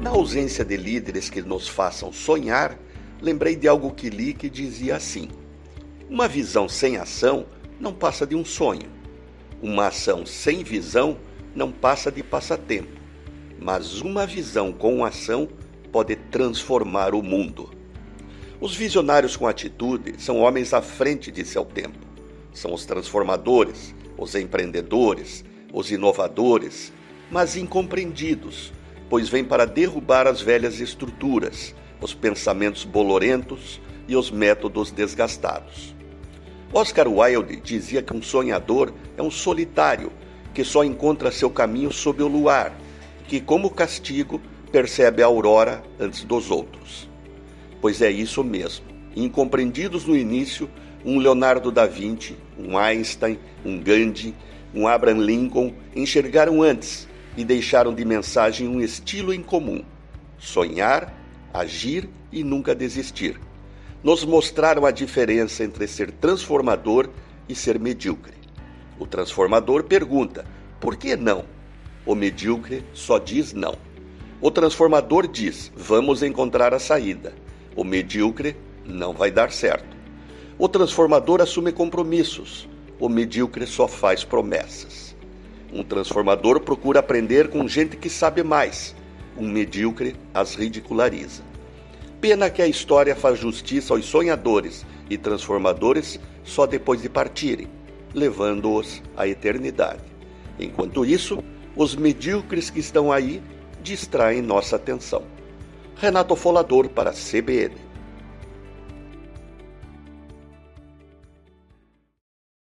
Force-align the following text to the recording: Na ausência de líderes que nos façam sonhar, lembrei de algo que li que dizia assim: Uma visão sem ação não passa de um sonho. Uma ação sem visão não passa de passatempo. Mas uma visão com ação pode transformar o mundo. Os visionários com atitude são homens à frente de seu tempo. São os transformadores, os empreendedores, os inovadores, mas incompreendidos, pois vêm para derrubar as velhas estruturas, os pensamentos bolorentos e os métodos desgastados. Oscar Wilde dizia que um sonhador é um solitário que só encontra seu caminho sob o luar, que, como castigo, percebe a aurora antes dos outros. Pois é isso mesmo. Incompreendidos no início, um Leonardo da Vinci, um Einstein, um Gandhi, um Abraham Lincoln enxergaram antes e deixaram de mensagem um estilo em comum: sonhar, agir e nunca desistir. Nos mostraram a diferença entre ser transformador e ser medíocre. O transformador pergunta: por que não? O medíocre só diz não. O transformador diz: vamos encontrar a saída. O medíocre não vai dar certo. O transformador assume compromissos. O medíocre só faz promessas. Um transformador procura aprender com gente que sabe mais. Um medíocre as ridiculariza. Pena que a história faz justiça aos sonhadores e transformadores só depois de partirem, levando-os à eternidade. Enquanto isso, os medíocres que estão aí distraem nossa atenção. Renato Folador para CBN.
Na 0.00 0.08
ausência 0.08 0.64
de 0.64 0.78
líderes 0.78 1.28
que 1.28 1.42
nos 1.42 1.68
façam 1.68 2.10
sonhar, 2.10 2.74
lembrei 3.20 3.54
de 3.54 3.68
algo 3.68 3.90
que 3.90 4.08
li 4.08 4.32
que 4.32 4.48
dizia 4.48 4.96
assim: 4.96 5.28
Uma 6.08 6.26
visão 6.26 6.66
sem 6.66 6.96
ação 6.96 7.44
não 7.78 7.92
passa 7.92 8.26
de 8.26 8.34
um 8.34 8.42
sonho. 8.42 8.88
Uma 9.60 9.88
ação 9.88 10.24
sem 10.24 10.64
visão 10.64 11.18
não 11.54 11.70
passa 11.70 12.10
de 12.10 12.22
passatempo. 12.22 12.98
Mas 13.60 14.00
uma 14.00 14.24
visão 14.24 14.72
com 14.72 15.04
ação 15.04 15.46
pode 15.92 16.16
transformar 16.16 17.14
o 17.14 17.22
mundo. 17.22 17.68
Os 18.58 18.74
visionários 18.74 19.36
com 19.36 19.46
atitude 19.46 20.14
são 20.16 20.38
homens 20.38 20.72
à 20.72 20.80
frente 20.80 21.30
de 21.30 21.44
seu 21.44 21.62
tempo. 21.66 22.06
São 22.54 22.72
os 22.72 22.86
transformadores, 22.86 23.94
os 24.16 24.34
empreendedores, 24.34 25.44
os 25.70 25.90
inovadores, 25.90 26.90
mas 27.30 27.54
incompreendidos, 27.54 28.72
pois 29.10 29.28
vêm 29.28 29.44
para 29.44 29.66
derrubar 29.66 30.28
as 30.28 30.40
velhas 30.40 30.78
estruturas, 30.78 31.74
os 32.00 32.14
pensamentos 32.14 32.84
bolorentos 32.84 33.80
e 34.06 34.14
os 34.14 34.30
métodos 34.30 34.92
desgastados. 34.92 35.94
Oscar 36.72 37.08
Wilde 37.08 37.56
dizia 37.56 38.00
que 38.00 38.16
um 38.16 38.22
sonhador 38.22 38.94
é 39.16 39.22
um 39.22 39.30
solitário 39.30 40.12
que 40.54 40.62
só 40.62 40.84
encontra 40.84 41.32
seu 41.32 41.50
caminho 41.50 41.92
sob 41.92 42.22
o 42.22 42.28
luar, 42.28 42.72
que, 43.26 43.40
como 43.40 43.68
castigo, 43.68 44.40
percebe 44.70 45.24
a 45.24 45.26
aurora 45.26 45.82
antes 45.98 46.22
dos 46.22 46.48
outros. 46.48 47.08
Pois 47.80 48.00
é 48.00 48.10
isso 48.10 48.44
mesmo. 48.44 48.86
Incompreendidos 49.16 50.06
no 50.06 50.16
início, 50.16 50.70
um 51.04 51.18
Leonardo 51.18 51.72
da 51.72 51.84
Vinci, 51.84 52.36
um 52.56 52.78
Einstein, 52.78 53.40
um 53.64 53.80
Gandhi, 53.80 54.34
um 54.72 54.86
Abraham 54.86 55.18
Lincoln 55.18 55.74
enxergaram 55.96 56.62
antes 56.62 57.09
e 57.36 57.44
deixaram 57.44 57.94
de 57.94 58.04
mensagem 58.04 58.68
um 58.68 58.80
estilo 58.80 59.32
em 59.32 59.42
comum: 59.42 59.84
sonhar, 60.38 61.14
agir 61.52 62.08
e 62.32 62.42
nunca 62.42 62.74
desistir. 62.74 63.38
Nos 64.02 64.24
mostraram 64.24 64.86
a 64.86 64.90
diferença 64.90 65.62
entre 65.62 65.86
ser 65.86 66.10
transformador 66.10 67.08
e 67.48 67.54
ser 67.54 67.78
medíocre. 67.78 68.34
O 68.98 69.06
transformador 69.06 69.84
pergunta: 69.84 70.44
por 70.80 70.96
que 70.96 71.16
não? 71.16 71.44
O 72.06 72.14
medíocre 72.14 72.84
só 72.94 73.18
diz 73.18 73.52
não. 73.52 73.76
O 74.40 74.50
transformador 74.50 75.28
diz: 75.28 75.70
vamos 75.76 76.22
encontrar 76.22 76.72
a 76.72 76.78
saída. 76.78 77.34
O 77.76 77.84
medíocre 77.84 78.56
não 78.84 79.12
vai 79.12 79.30
dar 79.30 79.52
certo. 79.52 79.96
O 80.58 80.68
transformador 80.68 81.40
assume 81.40 81.72
compromissos. 81.72 82.68
O 82.98 83.08
medíocre 83.08 83.66
só 83.66 83.86
faz 83.86 84.24
promessas. 84.24 85.09
Um 85.72 85.84
transformador 85.84 86.60
procura 86.60 87.00
aprender 87.00 87.48
com 87.48 87.66
gente 87.68 87.96
que 87.96 88.10
sabe 88.10 88.42
mais. 88.42 88.94
Um 89.36 89.48
medíocre 89.48 90.16
as 90.34 90.54
ridiculariza. 90.54 91.42
Pena 92.20 92.50
que 92.50 92.60
a 92.60 92.66
história 92.66 93.14
faz 93.14 93.38
justiça 93.38 93.94
aos 93.94 94.04
sonhadores 94.04 94.84
e 95.08 95.16
transformadores 95.16 96.18
só 96.44 96.66
depois 96.66 97.00
de 97.00 97.08
partirem, 97.08 97.68
levando-os 98.12 99.02
à 99.16 99.26
eternidade. 99.26 100.02
Enquanto 100.58 101.06
isso, 101.06 101.42
os 101.76 101.94
medíocres 101.94 102.68
que 102.68 102.80
estão 102.80 103.12
aí 103.12 103.40
distraem 103.82 104.42
nossa 104.42 104.76
atenção. 104.76 105.22
Renato 105.96 106.34
Folador 106.34 106.88
para 106.88 107.12
CBN. 107.12 107.89